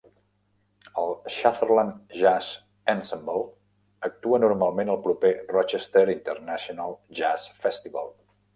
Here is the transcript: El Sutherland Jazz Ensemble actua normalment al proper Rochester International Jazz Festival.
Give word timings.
El 1.01 1.11
Sutherland 1.35 2.15
Jazz 2.21 2.49
Ensemble 2.95 3.43
actua 4.09 4.41
normalment 4.47 4.93
al 4.97 5.01
proper 5.07 5.33
Rochester 5.59 6.07
International 6.17 6.99
Jazz 7.21 7.49
Festival. 7.67 8.15